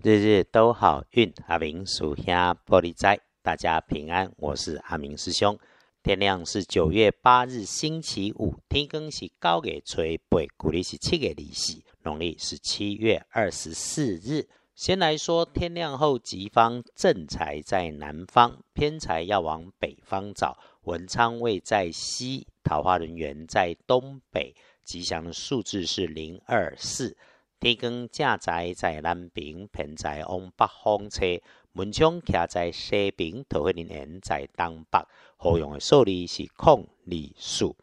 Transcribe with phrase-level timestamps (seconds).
[0.00, 4.32] 日日都好运，阿明属下玻璃斋，大家平安。
[4.36, 5.58] 我是阿明师兄。
[6.04, 8.54] 天亮是九月八日，星期五。
[8.68, 14.48] 天更是高月吹八，古历是七月利息，农历是七月二十四日。
[14.76, 20.56] 先来说，天亮后吉方正财在南方，偏财要往北方找。
[20.82, 24.54] 文昌位在西，桃花人员在东北。
[24.84, 27.16] 吉祥的数字是零二四。
[27.60, 31.40] 天光正在在南边，偏在往北方车。
[31.72, 35.00] 门窗徛在西边，桃花人缘在东北。
[35.36, 37.76] 何用的数字是空里数。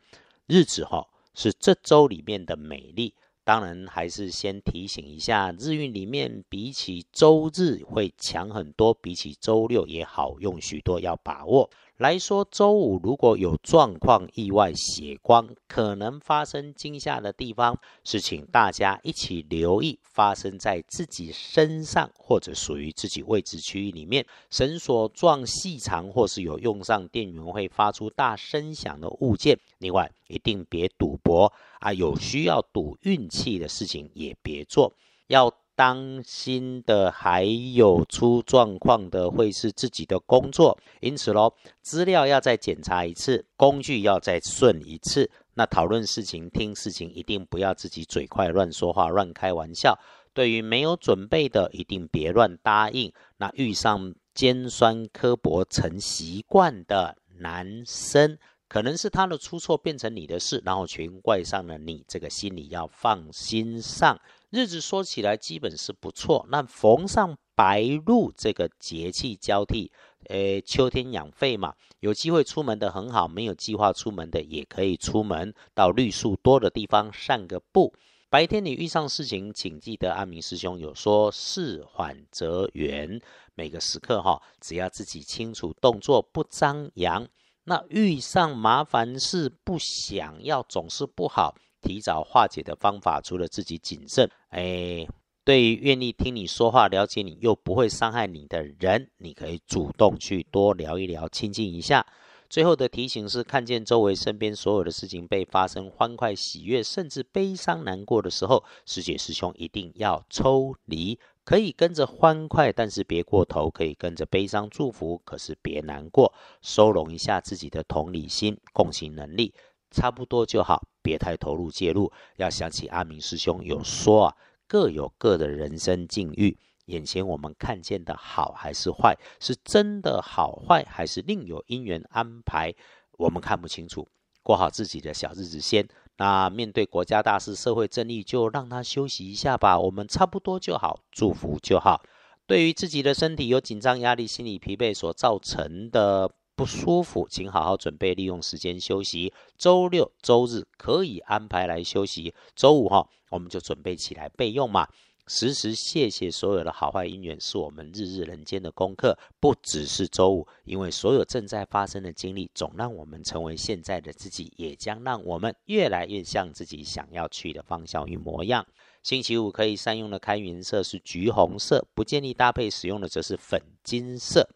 [0.48, 3.14] 日子哈是这周里面的美丽。
[3.44, 11.70] 当然，还是先提醒一下，日运里面比起周日会强很多，比起周六也好用许多，要把握。
[11.98, 29.58] 来说，周五如果有状况、意外、血光可能发生惊吓的地方，是请大家一起留意发生在自己身上或者属于自己位置区域里面，绳索状细长或是有用上电源会发出大声响的物件。
[29.78, 34.92] 另外，一定别赌博啊，有需要赌运气的事情也别做，
[35.28, 35.50] 要。
[35.76, 45.30] 当心的还有出状况的会是自己的工作，因此喽，资料要再检查一次，工具要再顺一次。
[45.54, 49.98] 那讨论事情、听事情，一定不要自己嘴快乱说话、乱开玩笑。
[50.34, 53.14] 对于没有准备的，一定别乱答应。
[53.38, 64.20] 那遇上尖酸刻薄成习惯的男生，可能是他的出错变成你的事，然后全怪上了你，这个心里要放心上。
[64.56, 69.92] 日子说起来基本是不错，那逢上白露这个节气交替，
[70.30, 77.94] 诶，秋天养肺嘛，有机会出门的很好，没有计划出门的也可以出门到绿树多的地方散个步。
[78.30, 83.22] 白天你遇上事情，请记得阿明师兄有说事缓则圆，
[83.56, 87.28] 每个时刻哈，只要自己清楚动作不张扬，
[87.66, 91.56] 那遇上麻烦事不想要总是不好。
[91.86, 95.08] 提早化解的方法，除了自己谨慎，哎，
[95.44, 102.04] 对于愿意听你说话、了解你又不会伤害你的人，你可以主动去多聊一聊，亲近一下。
[102.50, 119.54] 最后的提醒是：看见周围身边所有的事情被发生，欢快、喜悦，甚至悲伤、难过的时候，师姐师兄一定要抽离，可以跟着欢快，但是别过头；可以跟着悲伤祝福，可是别难过，收拢一下自己的同理心、共情能力。
[119.92, 122.12] 差不多就好，别太投入介入。
[122.38, 124.36] 要想起阿明师兄有说啊，
[124.68, 126.58] 各有各的人生境遇。
[126.88, 132.74] 眼前我们看见的好还是坏，是真的好坏，还是另有因缘安排，
[133.20, 134.08] 我们看不清楚。
[134.42, 135.88] 过好自己的小日子先。
[136.18, 139.80] 那面对国家大事、社会正义，就让他休息一下吧。
[139.80, 142.02] 我们差不多就好，祝福就好。
[142.48, 146.32] 对于自己的身体有紧张、压力、心理疲惫所造成的。
[146.56, 149.34] 不舒服，请好好准备，利用时间休息。
[149.58, 152.34] 周六、周日可以安排来休息。
[152.56, 154.88] 周五哈，我们就准备起来备用嘛。
[155.28, 159.18] 时时谢谢所有的好坏因缘，是我们日日人间的功课。
[159.40, 168.66] 不只是周五，因为所有正在发生的经历，总让我们成为现在的自己，也将让我们越来越像自己想要去的方向与模样。
[169.02, 174.48] 星期五可以善用的开运色是橘红色，不建议搭配使用的则是粉金色。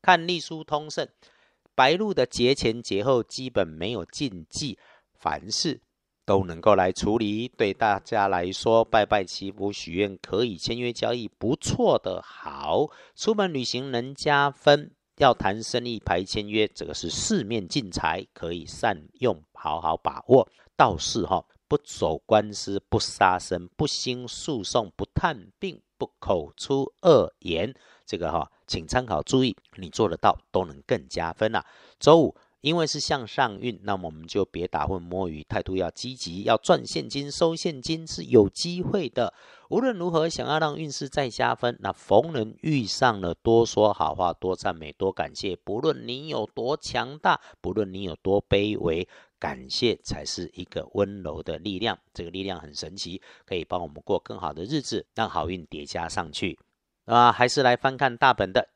[0.00, 1.06] 看隶书通胜。
[1.74, 4.78] 白露的节前节后基本没有禁忌，
[5.12, 5.80] 凡事
[6.24, 7.48] 都能够来处理。
[7.48, 12.88] 对大家来说，拜拜祈福许愿可以签约交易，不错的好。
[13.16, 20.48] 出门旅行能加分，要谈生意排签约，这个是四面进财，可以善用，好好把握。
[20.76, 27.74] 道士哈，不走官司，不杀生，不兴诉讼，不探病，不口出恶言。
[28.06, 31.64] 这个哈，请参考注意，你做得到都能更加分了。
[31.98, 39.32] 周五因为是向上运，那么我们就别打混摸鱼，态度要积极，要赚现金收现金是有机会的。
[39.70, 45.56] 无论如何，想要让运势再加分，那逢人遇上了多说好话，多赞美，多感谢。
[45.56, 49.06] 不论你有多强大，不论你有多卑微，
[49.44, 51.98] 感谢才是一个温柔的力量。
[52.14, 56.58] 这个力量很神奇，可以帮我们过更好的日子，让好运叠加上去。
[57.04, 58.70] 啊，还是来翻看大本的，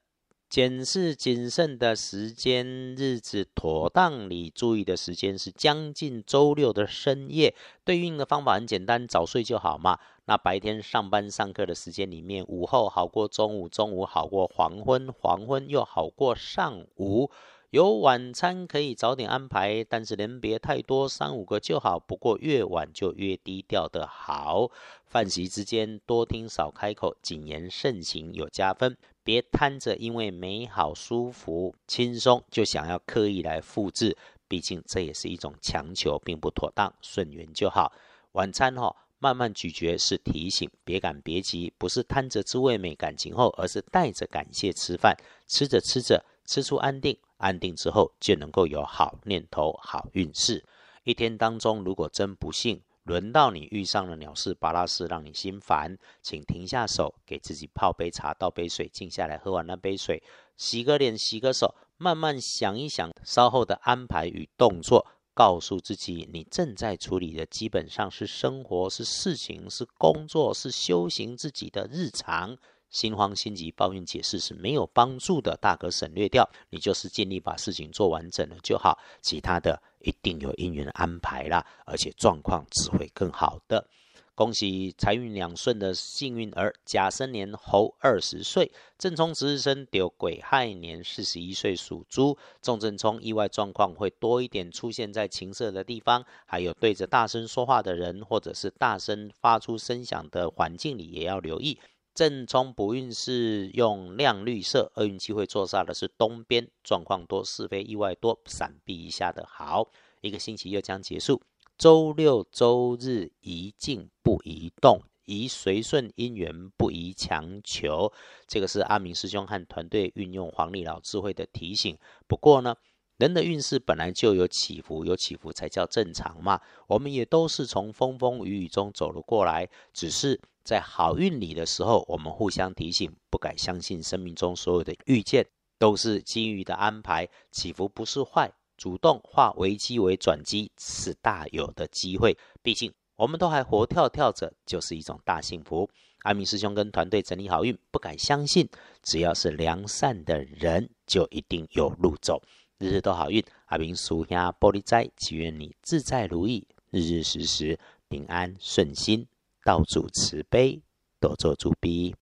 [0.50, 4.28] 检视谨慎的时间日子妥当。
[4.28, 7.54] 你注意的时间是将近周六的深夜。
[7.82, 9.98] 对应的方法很简单，早睡就好嘛。
[10.26, 17.30] 那白天上班上课的时间里面，午后好过中午，中午好过黄昏，黄昏又好过上午。
[17.70, 21.98] 有晚餐可以早点安排，但是人别太多，三五个就好。
[21.98, 24.70] 不过越晚就越低调的好。
[25.04, 28.96] 饭席之间多听少开口，谨言慎行有加分。
[29.22, 34.16] 别贪着因为美好、舒服、轻松就想要刻意来复制，
[34.48, 36.90] 毕竟这也是一种强求，并不妥当。
[37.02, 37.92] 顺缘就好。
[38.32, 45.14] 晚餐哈，慢慢咀嚼是提醒，别赶别急，不是贪着滋味美感情后，而是带着感谢吃饭。
[45.46, 47.14] 吃着吃着，吃出安定。
[47.38, 50.64] 安定之后，就能够有好念头、好运势。
[51.04, 60.22] 一天当中，如果真不幸轮到你遇上了鸟事、巴拉事，让你心烦，请停下手，给自己泡杯茶、倒杯水，静下来喝完那杯水，
[60.58, 72.58] 洗个脸、洗个手，慢慢想一想稍后的安排与动作，告诉自己，你正在处理的基本上是生活、是事情、是工作、是修行自己的日常。
[72.90, 76.48] 心慌心急抱怨解释是没有帮助的，大可省略掉。
[76.70, 83.86] 你就是尽力把事情做完整了就好，其他的一定有因缘安排啦，而且状况只会更好的。
[84.34, 101.80] 恭喜财运两顺的幸运儿，甲申年猴二十岁，正冲值日生丢癸亥年四十一岁属猪，重正冲意外状况会多一点出现在情色的地方，还有对着大声说话的人，或者是大声发出声响的环境里也要留意。
[102.18, 109.88] 正冲不运是用亮绿色，厄运机会坐煞的是东边，状况多，是非意外多，闪避一下的好。
[110.20, 111.40] 一个星期又将结束，
[111.76, 118.12] 周六周日宜静不宜动，宜随顺因缘，不宜强求。
[118.48, 121.96] 这个是阿明师兄和团队运用黄历老智慧的提醒。
[122.26, 122.74] 不过呢，
[123.18, 126.60] 人的运势本来就有起伏，有起伏才叫正常嘛。
[126.88, 130.40] 我们也都是从风风雨雨中走了过来，只是。
[130.68, 135.46] 在好运里的时候，我们互相提醒，不敢相信生命中所有的遇见
[135.78, 142.36] 都是机遇的安排，起伏不是坏，主动化危机为转机是大有的机会。
[142.62, 145.88] 毕竟我们都还活跳跳着，就是一种大幸福。
[146.24, 148.68] 阿明师兄跟团队整理好运，不敢相信，
[149.02, 152.42] 只要是良善的人，就一定有路走，
[152.76, 153.42] 日日都好运。
[153.68, 157.80] 阿明属下玻璃斋，祈愿你自在如意，日日时时
[158.10, 159.26] 平安顺心。
[159.68, 160.80] 道主慈悲，
[161.20, 162.16] 多做主逼。